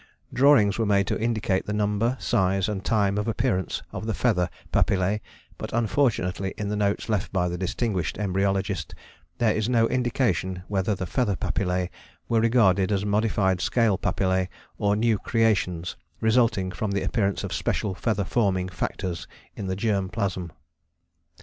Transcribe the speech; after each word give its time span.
Drawings 0.33 0.79
were 0.79 0.85
made 0.87 1.05
to 1.05 1.19
indicate 1.21 1.67
the 1.67 1.73
number, 1.77 2.17
size 2.19 2.67
and 2.67 2.83
time 2.83 3.19
of 3.19 3.27
appearance 3.27 3.83
of 3.91 4.07
the 4.07 4.15
feather 4.15 4.49
papillae, 4.71 5.21
but 5.59 5.71
unfortunately 5.73 6.55
in 6.57 6.69
the 6.69 6.75
notes 6.75 7.07
left 7.07 7.31
by 7.31 7.47
the 7.47 7.55
distinguished 7.55 8.15
embryologist 8.17 8.95
there 9.37 9.53
is 9.55 9.69
no 9.69 9.87
indication 9.89 10.63
whether 10.67 10.95
the 10.95 11.05
feather 11.05 11.35
papillae 11.35 11.91
were 12.27 12.41
regarded 12.41 12.91
as 12.91 13.05
modified 13.05 13.61
scale 13.61 13.95
papillae 13.95 14.49
or 14.79 14.95
new 14.95 15.19
creations 15.19 15.95
resulting 16.19 16.71
from 16.71 16.89
the 16.93 17.03
appearance 17.03 17.43
of 17.43 17.53
special 17.53 17.93
feather 17.93 18.23
forming 18.25 18.69
factors 18.69 19.27
in 19.55 19.67
the 19.67 19.75
germ 19.75 20.09
plasm. 20.09 20.51